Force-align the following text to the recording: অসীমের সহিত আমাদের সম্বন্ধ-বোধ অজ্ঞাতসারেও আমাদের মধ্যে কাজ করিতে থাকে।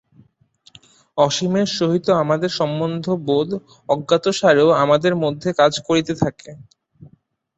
অসীমের 1.17 1.67
সহিত 1.77 2.07
আমাদের 2.23 2.51
সম্বন্ধ-বোধ 2.59 3.49
অজ্ঞাতসারেও 3.89 4.69
আমাদের 4.83 5.13
মধ্যে 5.23 5.49
কাজ 5.59 5.73
করিতে 5.87 6.13
থাকে। 6.23 6.51